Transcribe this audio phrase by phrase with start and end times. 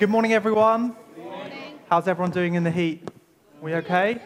[0.00, 0.96] Good morning, everyone.
[1.14, 1.78] Good morning.
[1.90, 3.06] How's everyone doing in the heat?
[3.60, 4.18] We okay?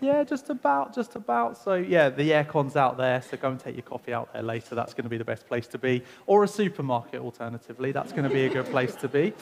[0.00, 1.56] Yeah, just about, just about.
[1.56, 4.74] So, yeah, the aircon's out there, so go and take your coffee out there later.
[4.74, 6.02] That's going to be the best place to be.
[6.26, 7.92] Or a supermarket, alternatively.
[7.92, 9.34] That's going to be a good place to be.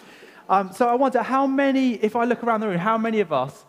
[0.51, 3.33] Um, so, I wonder how many, if I look around the room, how many of
[3.33, 3.65] us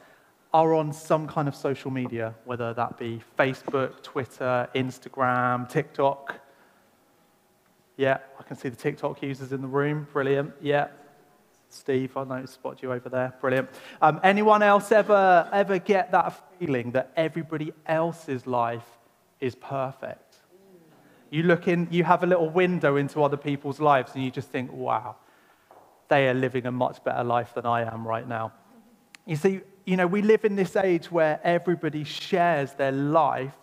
[0.53, 6.35] are on some kind of social media, whether that be Facebook, Twitter, Instagram, TikTok?
[7.95, 10.05] Yeah, I can see the TikTok users in the room.
[10.11, 10.51] Brilliant.
[10.61, 10.87] Yeah.
[11.69, 13.33] Steve, I know spot you over there.
[13.41, 13.69] Brilliant.
[14.01, 18.87] Um, anyone else ever ever get that feeling that everybody else's life
[19.39, 20.37] is perfect?
[21.29, 24.49] You look in, you have a little window into other people's lives, and you just
[24.49, 25.17] think, wow,
[26.07, 28.53] they are living a much better life than I am right now.
[29.25, 33.57] You see, you know, we live in this age where everybody shares their life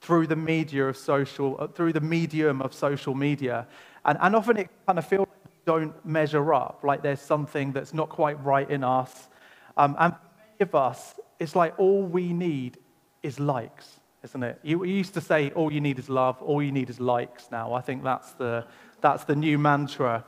[0.00, 3.66] through the media of social, uh, through the medium of social media.
[4.04, 5.28] And, and often it kind of feels
[5.72, 9.12] don't measure up, like there's something that's not quite right in us.
[9.76, 10.98] Um, and for many of us,
[11.42, 12.72] it's like all we need
[13.22, 13.86] is likes,
[14.26, 14.56] isn't it?
[14.62, 17.44] You, you used to say all you need is love, all you need is likes
[17.50, 17.66] now.
[17.80, 18.66] I think that's the,
[19.00, 20.24] that's the new mantra.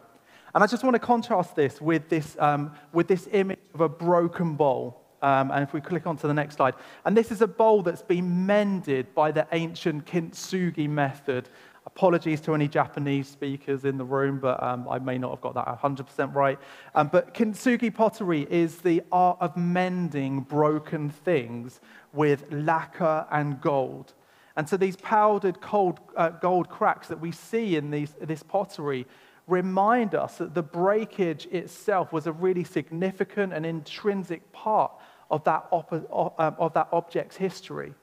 [0.54, 2.62] And I just want to contrast this with this, um,
[2.92, 4.84] with this image of a broken bowl.
[5.22, 7.82] Um, and if we click on to the next slide, and this is a bowl
[7.82, 11.48] that's been mended by the ancient kintsugi method.
[11.84, 15.54] Apologies to any Japanese speakers in the room, but um, I may not have got
[15.54, 16.58] that 100% right.
[16.94, 21.80] Um, but kintsugi pottery is the art of mending broken things
[22.12, 24.14] with lacquer and gold.
[24.56, 29.06] And so these powdered cold, uh, gold cracks that we see in these, this pottery
[29.48, 34.92] remind us that the breakage itself was a really significant and intrinsic part
[35.30, 37.94] of that, op- um, of that object's history.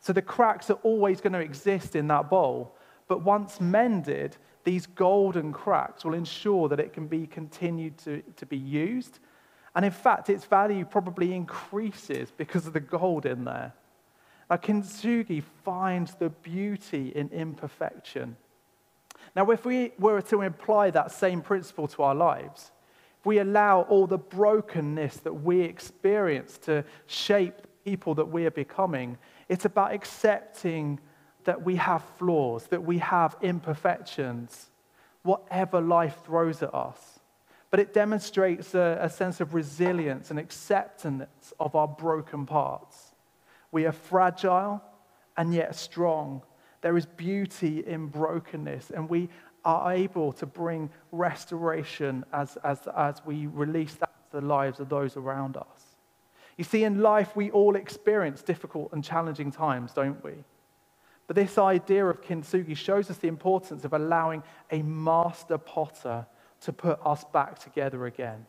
[0.00, 2.75] So the cracks are always going to exist in that bowl,
[3.08, 8.46] but once mended, these golden cracks will ensure that it can be continued to, to
[8.46, 9.20] be used.
[9.74, 13.74] And in fact, its value probably increases because of the gold in there.
[14.50, 18.36] Now, Kintsugi finds the beauty in imperfection.
[19.34, 22.70] Now, if we were to apply that same principle to our lives,
[23.20, 28.46] if we allow all the brokenness that we experience to shape the people that we
[28.46, 29.18] are becoming,
[29.48, 30.98] it's about accepting
[31.46, 34.70] that we have flaws, that we have imperfections,
[35.22, 37.20] whatever life throws at us.
[37.70, 43.14] But it demonstrates a, a sense of resilience and acceptance of our broken parts.
[43.72, 44.82] We are fragile
[45.36, 46.42] and yet strong.
[46.80, 49.28] There is beauty in brokenness, and we
[49.64, 54.88] are able to bring restoration as, as, as we release that to the lives of
[54.88, 55.96] those around us.
[56.56, 60.32] You see, in life, we all experience difficult and challenging times, don't we?
[61.26, 66.26] But this idea of kintsugi shows us the importance of allowing a master potter
[66.60, 68.46] to put us back together again,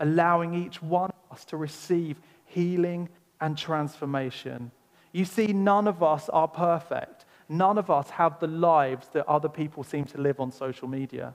[0.00, 3.08] allowing each one of us to receive healing
[3.40, 4.70] and transformation.
[5.12, 7.24] You see, none of us are perfect.
[7.48, 11.34] None of us have the lives that other people seem to live on social media.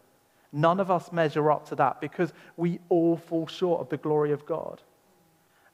[0.51, 4.31] None of us measure up to that because we all fall short of the glory
[4.31, 4.81] of God.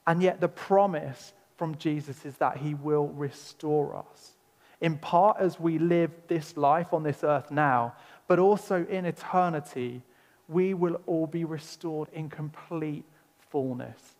[0.06, 4.32] And yet, the promise from Jesus is that he will restore us,
[4.80, 7.94] in part as we live this life on this earth now,
[8.26, 10.02] but also in eternity,
[10.48, 13.04] we will all be restored in complete
[13.50, 14.16] fullness.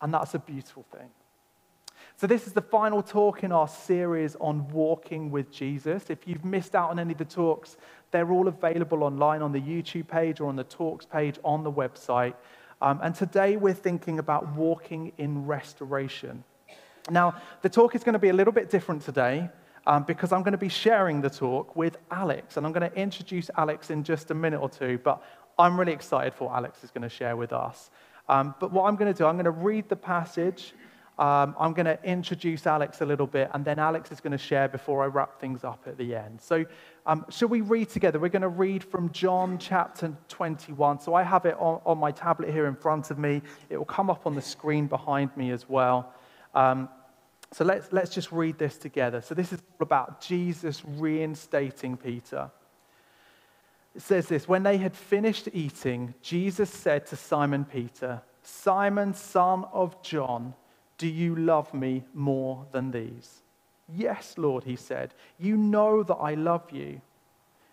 [0.00, 1.08] And that's a beautiful thing.
[2.16, 6.10] So, this is the final talk in our series on walking with Jesus.
[6.10, 7.76] If you've missed out on any of the talks,
[8.10, 11.72] they're all available online on the YouTube page or on the talks page on the
[11.72, 12.34] website.
[12.80, 16.44] Um, and today we're thinking about walking in restoration.
[17.10, 19.48] Now, the talk is going to be a little bit different today
[19.86, 22.56] um, because I'm going to be sharing the talk with Alex.
[22.56, 25.22] And I'm going to introduce Alex in just a minute or two, but
[25.58, 27.90] I'm really excited for what Alex is going to share with us.
[28.28, 30.74] Um, but what I'm going to do, I'm going to read the passage
[31.18, 34.38] um, I'm going to introduce Alex a little bit, and then Alex is going to
[34.38, 36.40] share before I wrap things up at the end.
[36.40, 36.64] So,
[37.04, 38.18] um, shall we read together?
[38.18, 41.00] We're going to read from John chapter 21.
[41.00, 43.42] So, I have it on, on, my tablet here in front of me.
[43.68, 46.14] It will come up on the screen behind me as well.
[46.54, 46.88] Um,
[47.52, 49.20] so, let's, let's just read this together.
[49.20, 52.50] So, this is all about Jesus reinstating Peter.
[53.94, 59.64] It says this When they had finished eating, Jesus said to Simon Peter, Simon, son
[59.72, 60.54] of John,
[60.98, 63.42] do you love me more than these?
[63.94, 65.14] Yes, Lord, he said.
[65.38, 67.00] You know that I love you.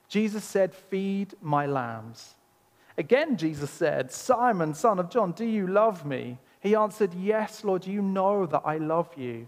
[0.08, 2.36] Jesus said, Feed my lambs.
[2.98, 6.38] Again, Jesus said, Simon, son of John, do you love me?
[6.60, 9.48] He answered, Yes, Lord, you know that I love you.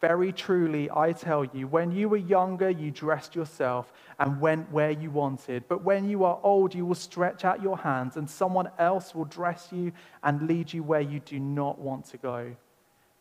[0.00, 4.92] Very truly, I tell you, when you were younger, you dressed yourself and went where
[4.92, 5.66] you wanted.
[5.66, 9.24] But when you are old, you will stretch out your hands, and someone else will
[9.24, 9.90] dress you
[10.22, 12.54] and lead you where you do not want to go.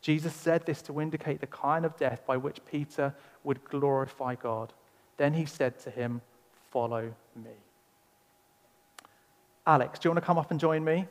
[0.01, 4.71] Jesus said this to indicate the kind of death by which Peter would glorify God.
[5.18, 6.21] Then he said to him,
[6.69, 7.51] Follow me.
[9.65, 11.07] Alex, do you want to come up and join me?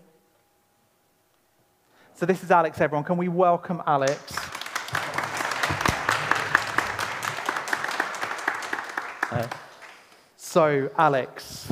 [2.15, 3.05] So, this is Alex, everyone.
[3.05, 4.46] Can we welcome Alex?
[9.37, 9.49] Uh,
[10.37, 11.71] so, Alex,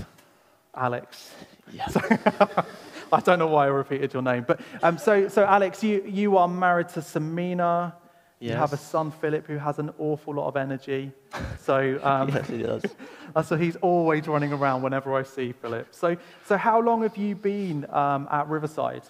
[0.75, 1.33] Alex.
[1.73, 1.97] Yes.
[3.13, 6.37] I don't know why I repeated your name, but um, so, so Alex, you, you
[6.37, 7.95] are married to Samina.
[8.41, 11.13] You have a son, Philip, who has an awful lot of energy.
[11.61, 13.47] So, um, yes, it does.
[13.49, 15.87] so he's always running around whenever I see Philip.
[15.93, 19.05] So, so how long have you been um, at Riverside?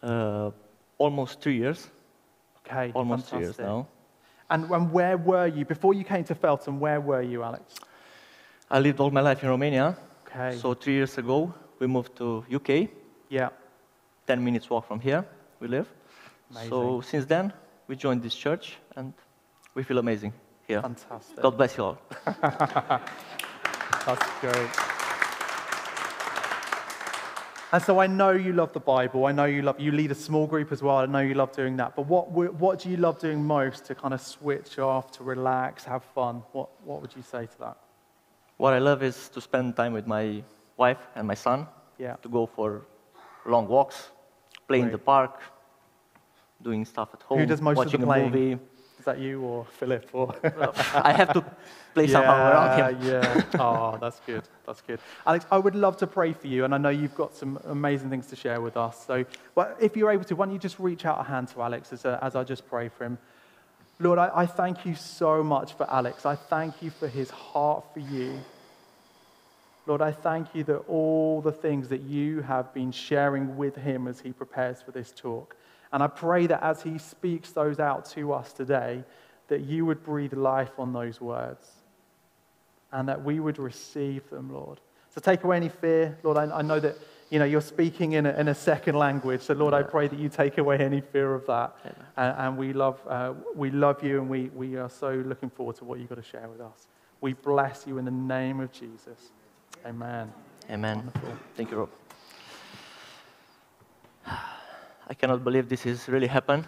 [0.00, 0.52] Uh,
[0.98, 1.88] almost two years.
[2.64, 3.88] Okay, Almost two years now.
[4.52, 6.78] And, and where were you before you came to Felton?
[6.78, 7.74] Where were you, Alex?
[8.70, 9.96] I lived all my life in Romania.
[10.26, 10.56] Okay.
[10.58, 12.88] So three years ago, we moved to UK.
[13.30, 13.48] yeah.
[14.26, 15.24] 10 minutes walk from here,
[15.58, 15.88] we live.
[16.50, 16.70] Amazing.
[16.70, 17.52] So since then,
[17.88, 19.12] we joined this church and
[19.74, 20.32] we feel amazing
[20.68, 20.80] here.
[20.80, 21.42] Fantastic.
[21.42, 21.98] God bless you all.
[24.06, 24.91] That's great.
[27.72, 29.24] And so I know you love the Bible.
[29.24, 30.96] I know you love you lead a small group as well.
[30.98, 31.96] I know you love doing that.
[31.96, 35.84] But what what do you love doing most to kind of switch off, to relax,
[35.84, 36.42] have fun?
[36.52, 37.76] What what would you say to that?
[38.58, 40.42] What I love is to spend time with my
[40.76, 41.66] wife and my son,
[41.98, 42.16] Yeah.
[42.22, 42.82] to go for
[43.46, 44.10] long walks,
[44.68, 45.40] play in the park,
[46.62, 48.58] doing stuff at home, does most of watching the a movie.
[49.02, 50.32] Is that you or Philip or?
[50.94, 51.44] I have to
[51.92, 53.04] play somehow around him.
[53.04, 53.42] Yeah.
[53.58, 54.44] Oh, that's good.
[54.64, 55.00] That's good.
[55.26, 58.10] Alex, I would love to pray for you, and I know you've got some amazing
[58.10, 59.04] things to share with us.
[59.04, 59.24] So,
[59.56, 61.92] well, if you're able to, why don't you just reach out a hand to Alex
[61.92, 63.18] as, uh, as I just pray for him?
[63.98, 66.24] Lord, I, I thank you so much for Alex.
[66.24, 68.38] I thank you for his heart for you.
[69.86, 74.06] Lord, I thank you that all the things that you have been sharing with him
[74.06, 75.56] as he prepares for this talk.
[75.92, 79.04] And I pray that as he speaks those out to us today,
[79.48, 81.68] that you would breathe life on those words
[82.92, 84.80] and that we would receive them, Lord.
[85.14, 86.16] So take away any fear.
[86.22, 86.96] Lord, I, I know that
[87.32, 89.40] you know, you're speaking in a, in a second language.
[89.40, 91.74] So, Lord, I pray that you take away any fear of that.
[92.14, 95.76] And, and we, love, uh, we love you and we, we are so looking forward
[95.76, 96.88] to what you've got to share with us.
[97.22, 99.30] We bless you in the name of Jesus.
[99.86, 100.30] Amen.
[100.70, 100.96] Amen.
[100.98, 101.38] Wonderful.
[101.56, 101.88] Thank you,
[104.26, 104.48] Rob.
[105.08, 106.66] I cannot believe this is really happened.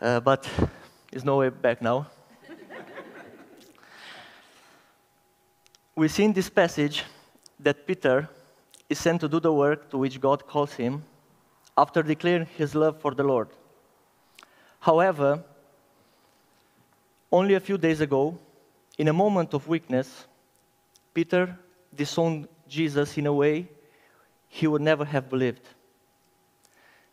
[0.00, 0.48] Uh, but
[1.10, 2.06] there's no way back now.
[5.94, 7.04] we see in this passage
[7.58, 8.28] that Peter
[8.88, 11.02] is sent to do the work to which God calls him
[11.78, 13.48] after declaring his love for the Lord.
[14.80, 15.42] However,
[17.32, 18.38] only a few days ago,
[18.98, 20.26] in a moment of weakness,
[21.14, 21.58] Peter
[21.94, 23.68] disowned Jesus in a way
[24.48, 25.66] he would never have believed.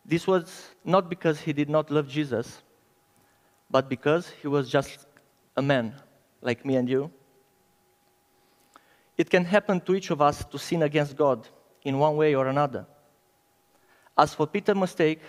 [0.05, 2.61] This was not because he did not love Jesus,
[3.69, 5.05] but because he was just
[5.55, 5.93] a man
[6.41, 7.11] like me and you.
[9.17, 11.47] It can happen to each of us to sin against God
[11.83, 12.85] in one way or another.
[14.17, 15.21] As for Peter's mistake,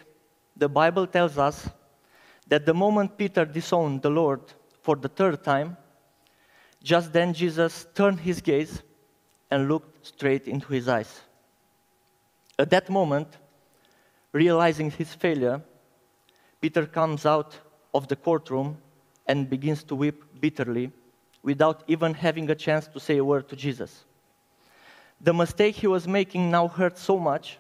[0.57, 1.69] the Bible tells us
[2.49, 4.41] that the moment Peter disowned the Lord
[4.83, 5.77] for the third time,
[6.83, 8.83] just then Jesus turned his gaze
[9.51, 11.21] and looked straight into his eyes.
[12.59, 13.29] At that moment,
[14.35, 15.63] realizing his failure,
[16.61, 17.57] Peter comes out
[17.95, 18.77] of the courtroom
[19.27, 20.91] and begins to weep bitterly
[21.43, 24.05] without even having a chance to say a word to Jesus.
[25.21, 27.59] The mistake he was making now hurt so much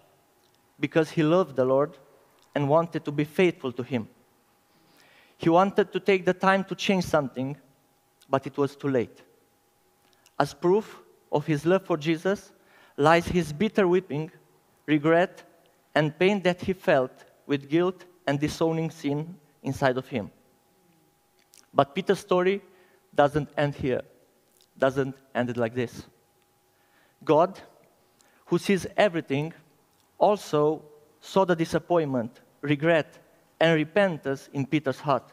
[0.80, 1.96] because he loved the Lord
[2.54, 4.08] and wanted to be faithful to him.
[5.38, 7.56] He wanted to take the time to change something,
[8.28, 9.22] but it was too late.
[10.40, 11.00] As proof
[11.30, 12.52] of his love for Jesus
[12.96, 14.32] lies his bitter weeping,
[14.86, 15.44] regret,
[15.94, 17.12] and pain that he felt
[17.46, 20.30] with guilt and disowning sin inside of him.
[21.72, 22.62] But Peter's story
[23.14, 24.02] doesn't end here,
[24.78, 26.04] doesn't end it like this.
[27.24, 27.58] God,
[28.46, 29.52] who sees everything,
[30.18, 30.82] also
[31.20, 33.18] saw the disappointment, regret,
[33.60, 35.32] and repentance in Peter's heart.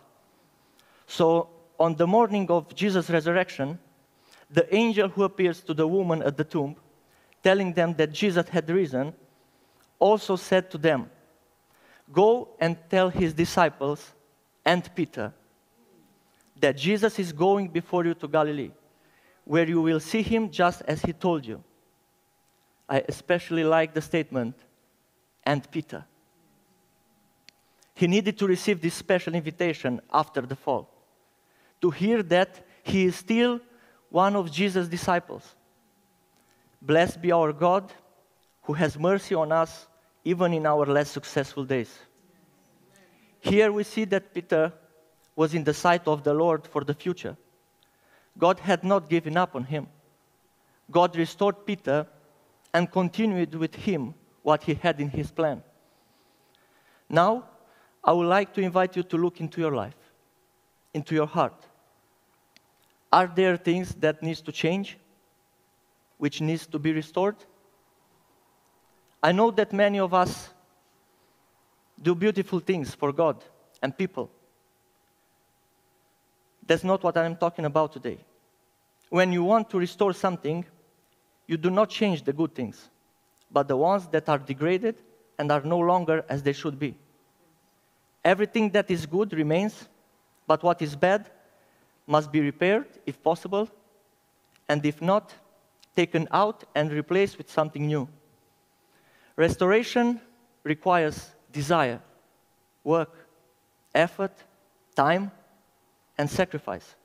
[1.07, 1.49] So,
[1.79, 3.79] on the morning of Jesus' resurrection,
[4.49, 6.75] the angel who appears to the woman at the tomb,
[7.43, 9.13] telling them that Jesus had risen,
[10.01, 11.09] also said to them,
[12.11, 14.11] Go and tell his disciples
[14.65, 15.31] and Peter,
[16.59, 18.71] that Jesus is going before you to Galilee,
[19.45, 21.63] where you will see him just as he told you.
[22.89, 24.55] I especially like the statement,
[25.45, 26.03] and Peter.
[27.95, 30.89] He needed to receive this special invitation after the fall,
[31.81, 33.61] to hear that he is still
[34.09, 35.55] one of Jesus' disciples.
[36.81, 37.91] Blessed be our God
[38.63, 39.87] who has mercy on us
[40.23, 41.99] even in our less successful days.
[43.39, 44.71] Here we see that Peter
[45.35, 47.35] was in the sight of the Lord for the future.
[48.37, 49.87] God had not given up on him.
[50.89, 52.05] God restored Peter
[52.73, 54.13] and continued with him
[54.43, 55.63] what he had in his plan.
[57.09, 57.45] Now,
[58.03, 59.97] I would like to invite you to look into your life,
[60.93, 61.65] into your heart.
[63.11, 64.97] Are there things that needs to change?
[66.17, 67.35] Which needs to be restored?
[69.23, 70.49] I know that many of us
[72.01, 73.43] do beautiful things for God
[73.81, 74.31] and people.
[76.65, 78.17] That's not what I'm talking about today.
[79.09, 80.65] When you want to restore something,
[81.45, 82.89] you do not change the good things,
[83.51, 84.95] but the ones that are degraded
[85.37, 86.95] and are no longer as they should be.
[88.23, 89.89] Everything that is good remains,
[90.47, 91.29] but what is bad
[92.07, 93.69] must be repaired if possible,
[94.69, 95.33] and if not,
[95.95, 98.07] taken out and replaced with something new.
[99.41, 100.21] Restoration
[100.63, 101.99] requires desire,
[102.83, 103.11] work,
[103.95, 104.33] effort,
[104.95, 105.31] time,
[106.15, 106.95] and sacrifice.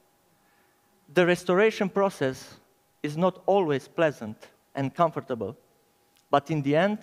[1.14, 2.58] The restoration process
[3.02, 4.36] is not always pleasant
[4.74, 5.56] and comfortable,
[6.30, 6.98] but in the end,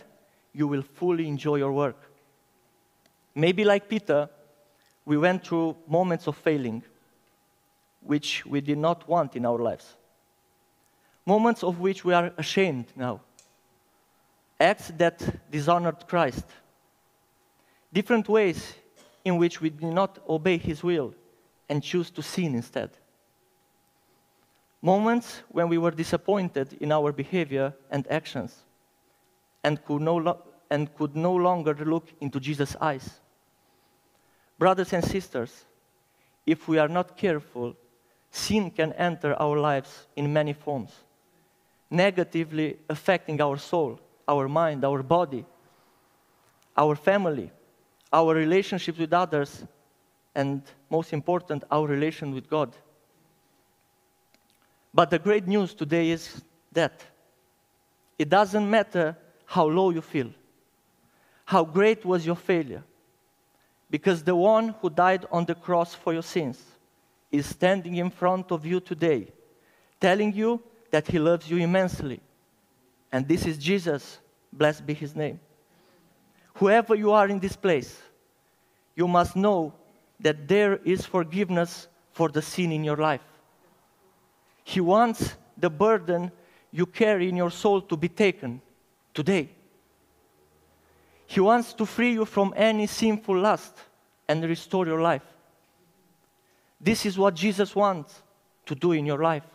[0.54, 1.98] you will fully enjoy your work.
[3.34, 4.30] Maybe like Peter,
[5.04, 6.84] we went through moments of failing,
[8.02, 9.96] which we did not want in our lives.
[11.25, 13.22] Moments of which we are ashamed now.
[14.63, 16.46] Acts that dishonored Christ.
[17.91, 18.75] Different ways
[19.25, 21.13] in which we did not obey his will
[21.67, 22.89] and choose to sin instead.
[24.82, 28.63] Moments when we were disappointed in our behavior and actions
[29.65, 33.20] and could no, lo- and could no longer look into Jesus' eyes.
[34.58, 35.65] Brothers and sisters,
[36.46, 37.75] if we are not careful,
[38.32, 40.91] sin can enter our lives in many forms,
[41.89, 45.46] negatively affecting our soul, our mind, our body,
[46.75, 47.51] our family,
[48.12, 49.63] our relationships with others,
[50.36, 52.75] and most important, our relation with God.
[54.94, 57.03] But the great news today is that
[58.18, 60.30] it doesn't matter how low you feel,
[61.46, 62.84] how great was your failure,
[63.89, 66.62] because the one who died on the cross for your sins
[67.32, 69.27] is standing in front of you today,
[70.00, 70.62] telling you
[70.92, 72.20] that he loves you immensely.
[73.13, 74.20] And this is Jesus,
[74.51, 75.39] blessed be his name.
[76.55, 78.01] Whoever you are in this place,
[78.96, 79.74] you must know
[80.20, 83.22] that there is forgiveness for the sin in your life.
[84.63, 86.32] He wants the burden
[86.72, 88.60] you carry in your soul to be taken
[89.13, 89.50] today.
[91.27, 93.75] He wants to free you from any sinful lust
[94.27, 95.24] and restore your life.
[96.82, 98.24] This is what Jesus wants
[98.65, 99.46] to do in your life.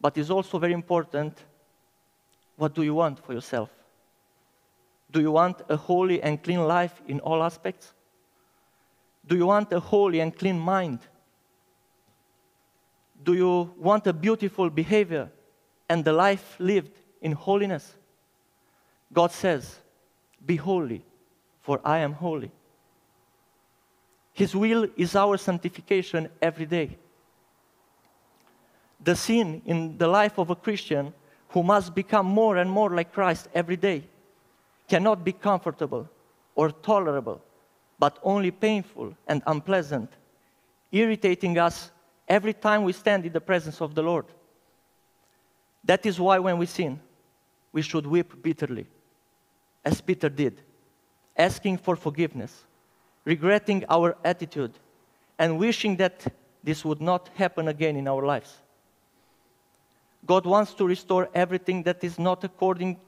[0.00, 1.44] But it's also very important
[2.58, 3.70] what do you want for yourself?
[5.12, 7.94] Do you want a holy and clean life in all aspects?
[9.26, 10.98] Do you want a holy and clean mind?
[13.22, 15.30] Do you want a beautiful behavior
[15.88, 16.90] and the life lived
[17.22, 17.94] in holiness?
[19.12, 19.76] God says,
[20.44, 21.04] Be holy,
[21.62, 22.50] for I am holy.
[24.32, 26.98] His will is our sanctification every day.
[29.02, 31.14] The sin in the life of a Christian
[31.50, 34.04] who must become more and more like Christ every day
[34.88, 36.08] cannot be comfortable
[36.54, 37.40] or tolerable,
[37.98, 40.10] but only painful and unpleasant,
[40.90, 41.90] irritating us
[42.26, 44.26] every time we stand in the presence of the Lord.
[45.84, 47.00] That is why when we sin,
[47.72, 48.86] we should weep bitterly,
[49.84, 50.60] as Peter did,
[51.36, 52.64] asking for forgiveness,
[53.24, 54.72] regretting our attitude,
[55.38, 56.26] and wishing that
[56.62, 58.56] this would not happen again in our lives.
[60.28, 62.98] God wants to restore everything that is not according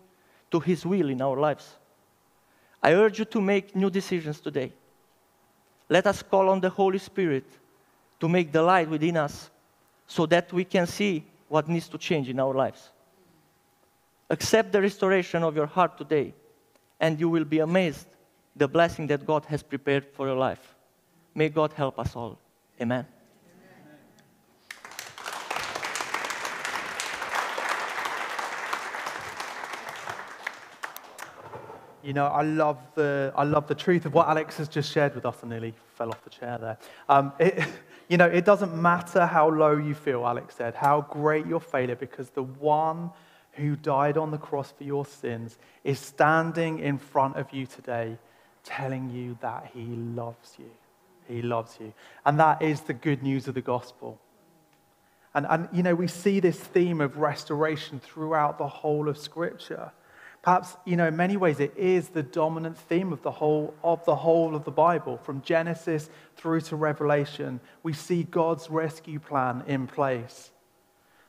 [0.50, 1.76] to His will in our lives.
[2.82, 4.72] I urge you to make new decisions today.
[5.90, 7.44] Let us call on the Holy Spirit
[8.20, 9.50] to make the light within us
[10.06, 12.90] so that we can see what needs to change in our lives.
[14.30, 16.32] Accept the restoration of your heart today,
[17.00, 18.06] and you will be amazed
[18.56, 20.74] the blessing that God has prepared for your life.
[21.34, 22.38] May God help us all.
[22.80, 23.06] Amen.
[32.02, 35.14] You know, I love the, I love the truth of what Alex has just shared
[35.14, 35.37] with us.
[35.42, 36.78] I nearly fell off the chair there.
[37.09, 37.62] Um, it,
[38.09, 41.97] you know, it doesn't matter how low you feel, Alex said, how great your failure,
[41.97, 43.11] because the one
[43.52, 48.16] who died on the cross for your sins is standing in front of you today
[48.64, 50.71] telling you that he loves you.
[51.26, 51.92] He loves you.
[52.25, 54.19] And that is the good news of the gospel.
[55.35, 59.92] And, and, you know, we see this theme of restoration throughout the whole of Scripture.
[60.42, 64.02] Perhaps, you know, in many ways, it is the dominant theme of the whole of
[64.06, 67.61] the whole of the Bible, from Genesis through to Revelation.
[67.82, 70.50] We see God's rescue plan in place.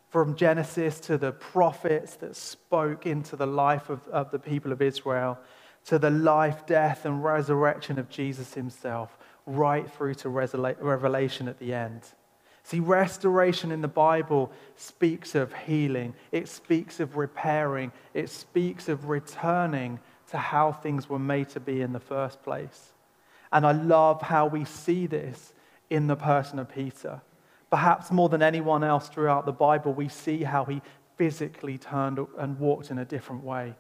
[0.10, 4.82] From Genesis to the prophets that spoke into the life of, of the people of
[4.82, 5.38] Israel,
[5.86, 11.74] to the life, death, and resurrection of Jesus himself, right through to Revelation at the
[11.74, 12.04] end.
[12.64, 19.10] See, restoration in the Bible speaks of healing, it speaks of repairing, it speaks of
[19.10, 20.00] returning
[20.30, 22.94] to how things were made to be in the first place.
[23.52, 25.54] And I love how we see this
[25.90, 27.22] in the person of Peter.
[27.70, 30.82] Perhaps more than anyone else throughout the Bible, we see how he
[31.18, 33.76] physically turned and walked in a different way.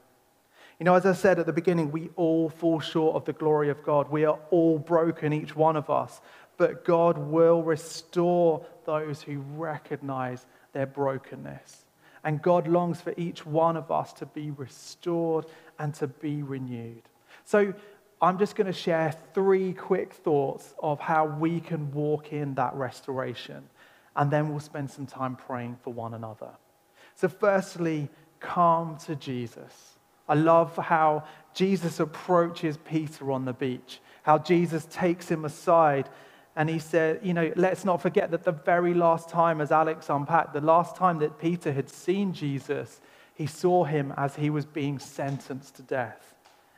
[0.80, 3.70] You know, as I said at the beginning, we all fall short of the glory
[3.70, 4.10] of God.
[4.10, 6.22] We are all broken, each one of us
[6.62, 11.86] but God will restore those who recognize their brokenness.
[12.24, 15.48] And God longs for each one of us to be restored
[15.80, 17.02] and to be renewed.
[17.46, 17.74] So
[18.22, 22.76] I'm just going to share three quick thoughts of how we can walk in that
[22.76, 23.68] restoration.
[24.16, 26.52] And then we'll spend some time praying for one another.
[27.16, 28.08] So, firstly,
[28.40, 29.96] come to Jesus.
[30.30, 31.24] I love how
[31.56, 36.08] Jesus approaches Peter on the beach, how Jesus takes him aside
[36.56, 40.10] and he said, you know, let's not forget that the very last time, as Alex
[40.10, 43.00] unpacked, the last time that Peter had seen Jesus,
[43.34, 46.36] he saw him as he was being sentenced to death.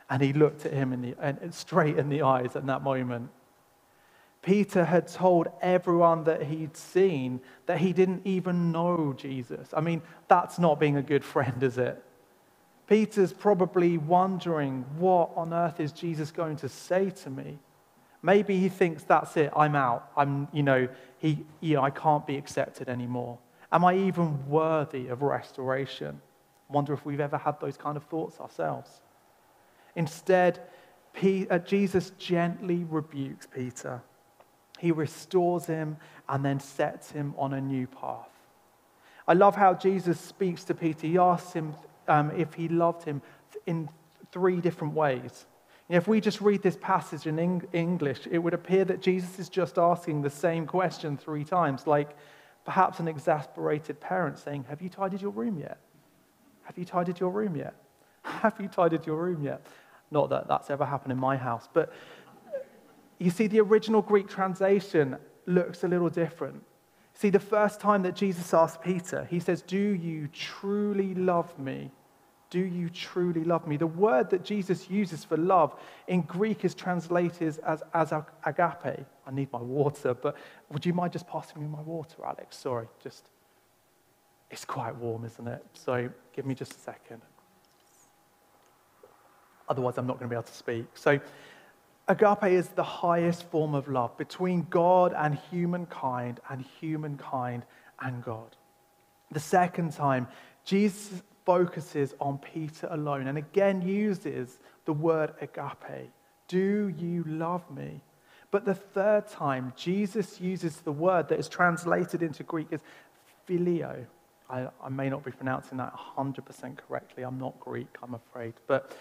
[0.08, 3.30] And he looked at him in the, straight in the eyes at that moment.
[4.42, 9.68] Peter had told everyone that he'd seen that he didn't even know Jesus.
[9.74, 12.00] I mean, that's not being a good friend, is it?
[12.86, 17.58] Peter's probably wondering, what on earth is Jesus going to say to me?
[18.24, 20.10] Maybe he thinks that's it, I'm out.
[20.16, 23.38] I'm, you know, he, you know, I can't be accepted anymore.
[23.70, 26.22] Am I even worthy of restoration?
[26.70, 29.02] Wonder if we've ever had those kind of thoughts ourselves.
[29.94, 30.58] Instead,
[31.50, 34.00] uh, Jesus gently rebukes Peter.
[34.78, 38.30] He restores him and then sets him on a new path.
[39.28, 41.06] I love how Jesus speaks to Peter.
[41.06, 41.74] He asks him
[42.08, 43.20] um, if he loved him
[43.66, 43.90] in
[44.32, 45.44] three different ways.
[45.88, 49.78] If we just read this passage in English, it would appear that Jesus is just
[49.78, 52.16] asking the same question three times, like
[52.64, 55.78] perhaps an exasperated parent saying, Have you tidied your room yet?
[56.62, 57.74] Have you tidied your room yet?
[58.22, 59.66] Have you tidied your room yet?
[60.10, 61.92] Not that that's ever happened in my house, but
[63.18, 65.16] you see, the original Greek translation
[65.46, 66.62] looks a little different.
[67.14, 71.90] See, the first time that Jesus asked Peter, he says, Do you truly love me?
[72.54, 73.76] Do you truly love me?
[73.76, 75.74] The word that Jesus uses for love
[76.06, 78.12] in Greek is translated as, as
[78.46, 79.04] agape.
[79.26, 80.36] I need my water, but
[80.70, 82.56] would you mind just passing me my water, Alex?
[82.56, 83.28] Sorry, just.
[84.52, 85.66] It's quite warm, isn't it?
[85.72, 87.22] So give me just a second.
[89.68, 90.86] Otherwise, I'm not going to be able to speak.
[90.94, 91.18] So,
[92.06, 97.64] agape is the highest form of love between God and humankind, and humankind
[98.00, 98.54] and God.
[99.32, 100.28] The second time,
[100.64, 106.10] Jesus focuses on Peter alone and again uses the word agape.
[106.48, 108.00] Do you love me?
[108.50, 112.80] But the third time, Jesus uses the word that is translated into Greek as
[113.48, 114.06] phileo.
[114.48, 117.24] I, I may not be pronouncing that 100% correctly.
[117.24, 118.54] I'm not Greek, I'm afraid.
[118.66, 118.96] But,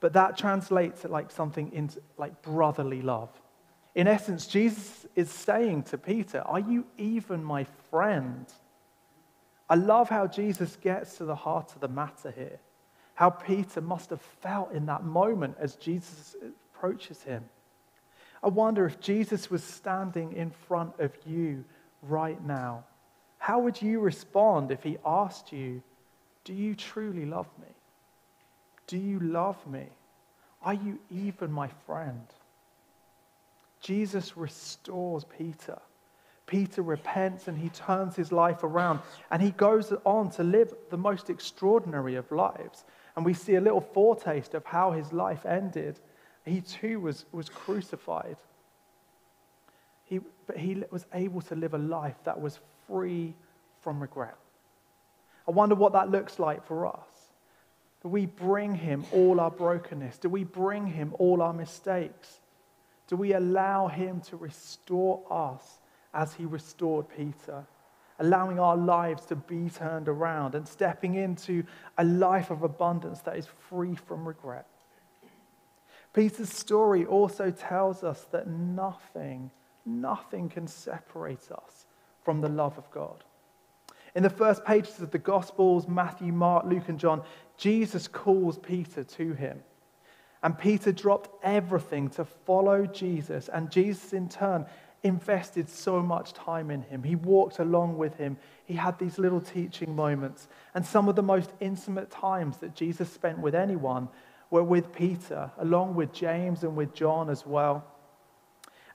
[0.00, 3.28] but that translates it like something into, like brotherly love.
[3.94, 8.46] In essence, Jesus is saying to Peter, Are you even my friend?
[9.70, 12.58] I love how Jesus gets to the heart of the matter here.
[13.14, 16.34] How Peter must have felt in that moment as Jesus
[16.74, 17.44] approaches him.
[18.42, 21.64] I wonder if Jesus was standing in front of you
[22.02, 22.84] right now.
[23.38, 25.82] How would you respond if he asked you,
[26.44, 27.68] Do you truly love me?
[28.88, 29.86] Do you love me?
[30.62, 32.26] Are you even my friend?
[33.80, 35.78] Jesus restores Peter.
[36.50, 38.98] Peter repents and he turns his life around
[39.30, 42.84] and he goes on to live the most extraordinary of lives.
[43.14, 46.00] And we see a little foretaste of how his life ended.
[46.44, 48.36] He too was, was crucified.
[50.04, 52.58] He, but he was able to live a life that was
[52.88, 53.32] free
[53.80, 54.34] from regret.
[55.46, 57.06] I wonder what that looks like for us.
[58.02, 60.18] Do we bring him all our brokenness?
[60.18, 62.40] Do we bring him all our mistakes?
[63.06, 65.79] Do we allow him to restore us
[66.14, 67.66] as he restored Peter?
[68.18, 71.64] Allowing our lives to be turned around and stepping into
[71.96, 74.66] a life of abundance that is free from regret.
[76.12, 79.50] Peter's story also tells us that nothing,
[79.86, 81.86] nothing can separate us
[82.22, 83.24] from the love of God.
[84.14, 87.22] In the first pages of the Gospels, Matthew, Mark, Luke, and John,
[87.56, 89.62] Jesus calls Peter to him.
[90.42, 93.48] And Peter dropped everything to follow Jesus.
[93.48, 94.66] And Jesus, in turn,
[95.02, 97.02] invested so much time in him.
[97.02, 98.36] He walked along with him.
[98.66, 100.48] He had these little teaching moments.
[100.74, 104.08] And some of the most intimate times that Jesus spent with anyone
[104.50, 107.84] were with Peter, along with James and with John as well.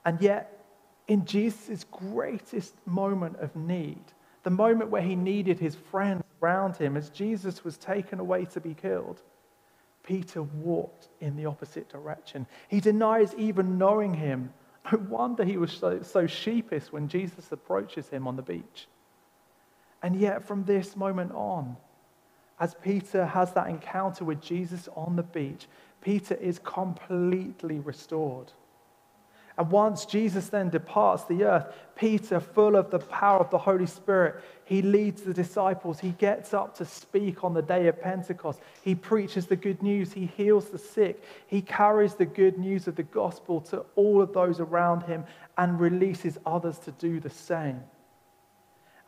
[0.04, 0.64] And yet,
[1.08, 4.04] in Jesus' greatest moment of need,
[4.42, 8.60] the moment where he needed his friends around him as Jesus was taken away to
[8.60, 9.22] be killed,
[10.04, 12.46] Peter walked in the opposite direction.
[12.68, 14.52] He denies even knowing him.
[14.92, 18.88] No wonder he was so, so sheepish when Jesus approaches him on the beach.
[20.02, 21.76] And yet, from this moment on,
[22.60, 25.66] as Peter has that encounter with Jesus on the beach,
[26.00, 28.52] Peter is completely restored.
[29.58, 33.86] And once Jesus then departs the earth, Peter, full of the power of the Holy
[33.86, 35.98] Spirit, he leads the disciples.
[35.98, 38.60] He gets up to speak on the day of Pentecost.
[38.82, 40.12] He preaches the good news.
[40.12, 41.22] He heals the sick.
[41.46, 45.24] He carries the good news of the gospel to all of those around him
[45.56, 47.82] and releases others to do the same.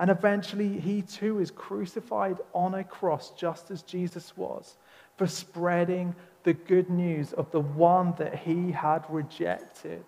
[0.01, 4.77] And eventually, he too is crucified on a cross, just as Jesus was,
[5.17, 10.05] for spreading the good news of the one that he had rejected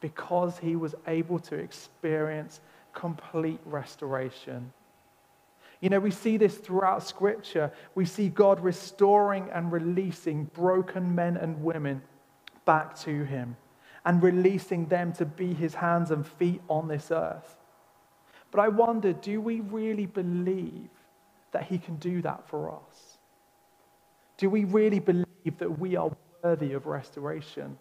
[0.00, 2.60] because he was able to experience
[2.92, 4.72] complete restoration.
[5.80, 7.70] You know, we see this throughout Scripture.
[7.94, 12.02] We see God restoring and releasing broken men and women
[12.64, 13.56] back to Him
[14.04, 17.56] and releasing them to be His hands and feet on this earth.
[18.50, 20.88] But I wonder do we really believe
[21.52, 23.18] that He can do that for us?
[24.36, 26.10] Do we really believe that we are
[26.42, 27.78] worthy of restoration?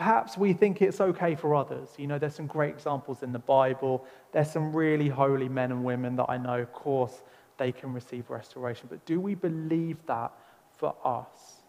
[0.00, 1.90] Perhaps we think it's okay for others.
[1.98, 4.06] You know, there's some great examples in the Bible.
[4.32, 7.22] There's some really holy men and women that I know, of course,
[7.58, 8.86] they can receive restoration.
[8.88, 10.32] But do we believe that
[10.78, 11.60] for us?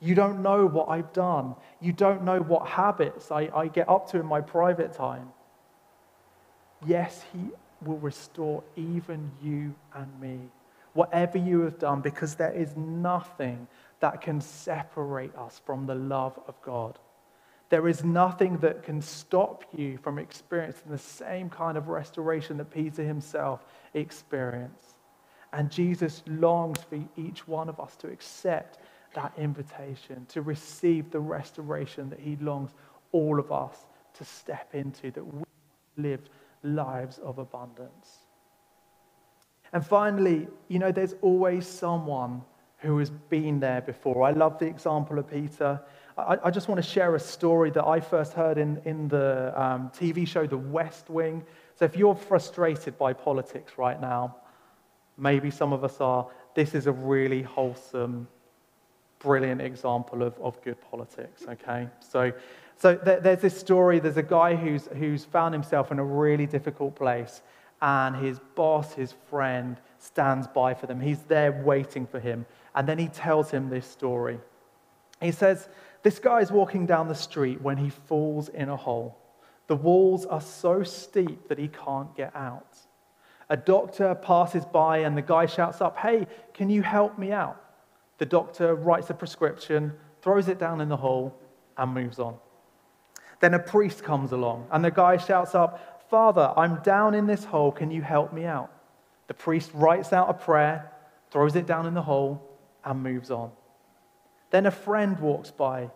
[0.00, 1.54] You don't know what I've done.
[1.80, 5.28] You don't know what habits I, I get up to in my private time.
[6.84, 7.50] Yes, He
[7.86, 10.40] will restore even you and me,
[10.94, 13.68] whatever you have done, because there is nothing
[14.00, 16.98] that can separate us from the love of God.
[17.70, 22.70] There is nothing that can stop you from experiencing the same kind of restoration that
[22.70, 24.96] Peter himself experienced.
[25.52, 28.78] And Jesus longs for each one of us to accept
[29.14, 32.70] that invitation, to receive the restoration that he longs
[33.12, 33.76] all of us
[34.14, 35.44] to step into, that we
[35.96, 36.20] live
[36.62, 38.18] lives of abundance.
[39.72, 42.42] And finally, you know, there's always someone
[42.78, 44.24] who has been there before.
[44.24, 45.80] I love the example of Peter.
[46.28, 49.52] I, I just want to share a story that I first heard in, in the
[49.60, 51.44] um, TV show The West Wing.
[51.74, 54.36] So if you're frustrated by politics right now,
[55.16, 58.26] maybe some of us are, this is a really wholesome,
[59.18, 61.88] brilliant example of, of good politics, okay?
[62.00, 62.32] So,
[62.76, 66.46] so there, there's this story, there's a guy who's, who's found himself in a really
[66.46, 67.42] difficult place,
[67.82, 71.00] and his boss, his friend, stands by for them.
[71.00, 72.46] He's there waiting for him.
[72.74, 74.38] And then he tells him this story.
[75.20, 75.68] He says,
[76.02, 79.18] This guy is walking down the street when he falls in a hole.
[79.66, 82.76] The walls are so steep that he can't get out.
[83.48, 87.62] A doctor passes by and the guy shouts up, Hey, can you help me out?
[88.18, 91.34] The doctor writes a prescription, throws it down in the hole,
[91.76, 92.36] and moves on.
[93.40, 97.44] Then a priest comes along and the guy shouts up, Father, I'm down in this
[97.44, 98.70] hole, can you help me out?
[99.28, 100.90] The priest writes out a prayer,
[101.30, 102.42] throws it down in the hole,
[102.84, 103.52] and moves on.
[104.50, 105.90] Then a friend walks by.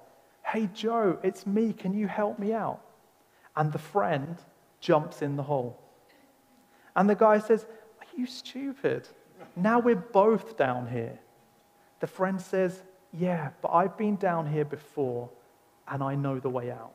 [0.44, 1.72] Hey, Joe, it's me.
[1.72, 2.80] Can you help me out?
[3.56, 4.36] And the friend
[4.80, 5.80] jumps in the hole.
[6.96, 7.66] And the guy says,
[8.00, 9.08] Are you stupid?
[9.56, 11.18] Now we're both down here.
[12.00, 15.30] The friend says, Yeah, but I've been down here before
[15.88, 16.92] and I know the way out.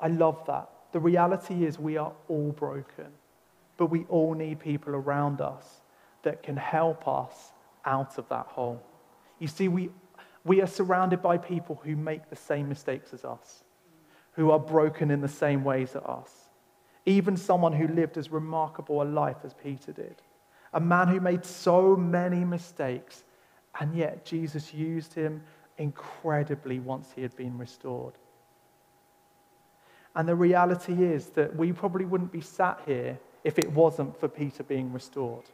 [0.00, 0.68] I love that.
[0.92, 3.06] The reality is we are all broken,
[3.76, 5.82] but we all need people around us
[6.22, 7.52] that can help us
[7.84, 8.82] out of that hole.
[9.40, 9.90] You see, we,
[10.44, 13.64] we are surrounded by people who make the same mistakes as us,
[14.34, 16.30] who are broken in the same ways as us.
[17.06, 20.22] Even someone who lived as remarkable a life as Peter did.
[20.72, 23.24] a man who made so many mistakes,
[23.80, 25.42] and yet Jesus used him
[25.78, 28.14] incredibly once he had been restored.
[30.14, 34.28] And the reality is that we probably wouldn't be sat here if it wasn't for
[34.28, 35.44] Peter being restored.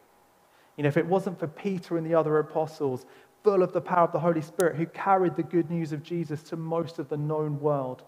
[0.77, 3.07] You know, if it wasn't for Peter and the other apostles,
[3.47, 6.43] full of the power of the Holy Spirit, who carried the good news of Jesus
[6.43, 8.03] to most of the known world.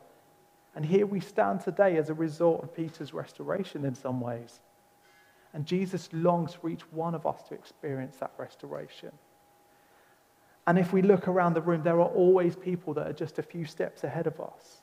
[0.74, 4.58] And here we stand today as a result of Peter's restoration in some ways.
[5.54, 9.12] And Jesus longs for each one of us to experience that restoration.
[10.66, 13.42] And if we look around the room, there are always people that are just a
[13.44, 14.82] few steps ahead of us.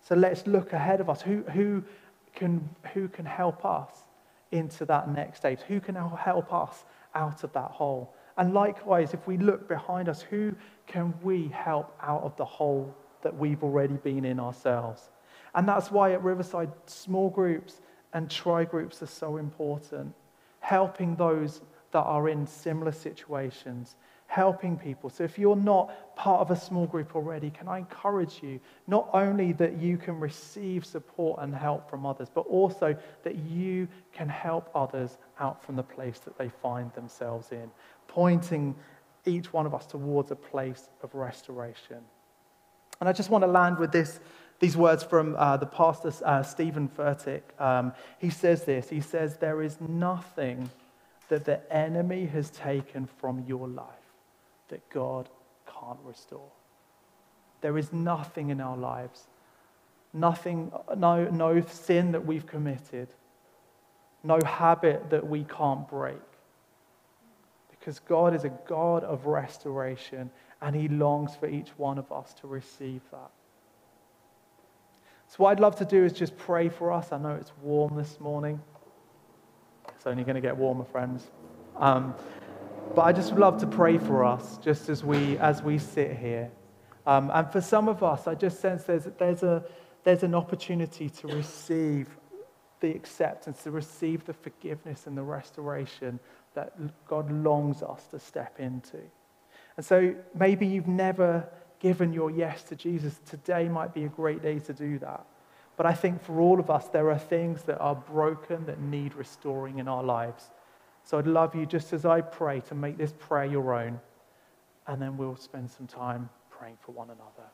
[0.00, 1.20] So let's look ahead of us.
[1.20, 1.84] Who, who,
[2.34, 3.92] can, who can help us
[4.52, 5.60] into that next stage?
[5.68, 6.82] Who can help us
[7.14, 8.14] out of that hole?
[8.36, 10.54] And likewise, if we look behind us, who
[10.86, 15.10] can we help out of the hole that we've already been in ourselves?
[15.54, 17.80] And that's why at Riverside, small groups
[18.12, 20.14] and tri groups are so important.
[20.60, 21.60] Helping those
[21.92, 25.10] that are in similar situations, helping people.
[25.10, 29.08] So if you're not part of a small group already, can I encourage you not
[29.12, 34.28] only that you can receive support and help from others, but also that you can
[34.28, 37.70] help others out from the place that they find themselves in,
[38.06, 38.74] pointing
[39.26, 41.98] each one of us towards a place of restoration.
[43.00, 44.20] And I just want to land with this,
[44.58, 47.42] these words from uh, the pastor, uh, Steven Furtick.
[47.58, 50.70] Um, he says this He says, There is nothing
[51.28, 53.86] that the enemy has taken from your life
[54.68, 55.28] that God
[55.66, 56.50] can't restore.
[57.60, 59.26] There is nothing in our lives,
[60.12, 63.08] nothing, no, no sin that we've committed,
[64.22, 66.20] no habit that we can't break.
[67.70, 70.30] Because God is a God of restoration
[70.60, 73.30] and He longs for each one of us to receive that.
[75.28, 77.12] So, what I'd love to do is just pray for us.
[77.12, 78.60] I know it's warm this morning.
[79.94, 81.30] It's only going to get warmer, friends.
[81.76, 82.14] Um,
[82.94, 86.16] but I just would love to pray for us just as we, as we sit
[86.16, 86.50] here.
[87.06, 89.64] Um, and for some of us, I just sense there's, there's, a,
[90.04, 92.08] there's an opportunity to receive
[92.80, 96.18] the acceptance, to receive the forgiveness and the restoration
[96.54, 96.72] that
[97.06, 98.98] God longs us to step into.
[99.76, 103.20] And so maybe you've never given your yes to Jesus.
[103.24, 105.24] Today might be a great day to do that.
[105.76, 109.14] But I think for all of us, there are things that are broken that need
[109.14, 110.50] restoring in our lives.
[111.04, 113.98] So I'd love you, just as I pray, to make this prayer your own,
[114.86, 117.48] and then we'll spend some time praying for one another.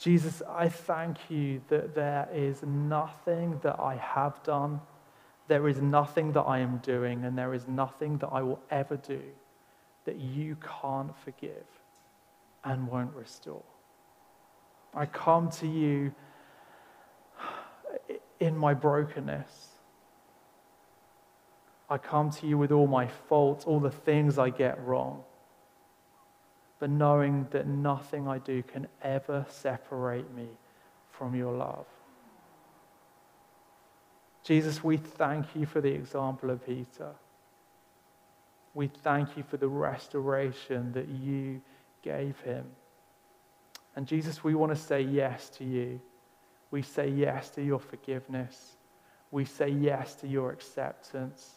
[0.00, 4.80] Jesus, I thank you that there is nothing that I have done,
[5.46, 8.96] there is nothing that I am doing, and there is nothing that I will ever
[8.96, 9.20] do
[10.06, 11.66] that you can't forgive
[12.64, 13.62] and won't restore.
[14.94, 16.14] I come to you
[18.40, 19.68] in my brokenness.
[21.90, 25.24] I come to you with all my faults, all the things I get wrong,
[26.80, 30.48] but knowing that nothing I do can ever separate me
[31.10, 31.86] from your love.
[34.42, 37.12] Jesus, we thank you for the example of Peter.
[38.72, 41.60] We thank you for the restoration that you
[42.02, 42.64] gave him.
[43.94, 46.00] And Jesus, we want to say yes to you.
[46.70, 48.76] We say yes to your forgiveness.
[49.30, 51.56] We say yes to your acceptance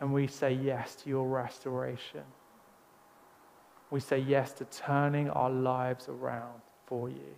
[0.00, 2.22] and we say yes to your restoration.
[3.90, 7.34] We say yes to turning our lives around for you.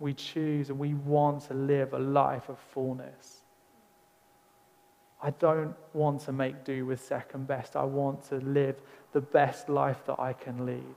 [0.00, 3.42] We choose and we want to live a life of fullness.
[5.20, 7.74] I don't want to make do with second best.
[7.74, 8.76] I want to live
[9.12, 10.94] the best life that I can lead.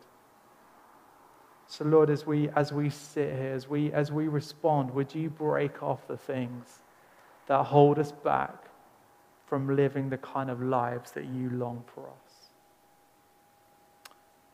[1.67, 5.29] So, Lord, as we, as we sit here, as we, as we respond, would you
[5.29, 6.81] break off the things
[7.47, 8.65] that hold us back
[9.51, 12.20] from living the kind of lives that you long for us.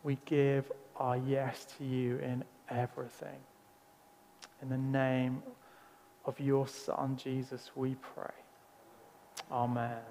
[0.03, 3.39] We give our yes to you in everything.
[4.61, 5.43] In the name
[6.25, 8.33] of your Son, Jesus, we pray.
[9.51, 10.01] Amen.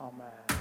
[0.00, 0.53] Amen.